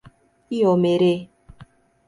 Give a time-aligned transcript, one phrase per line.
[0.59, 1.13] Iomerê